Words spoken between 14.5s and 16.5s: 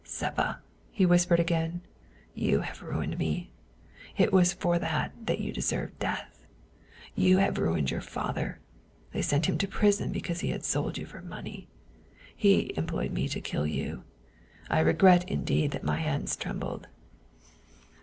I regret in deed that my hands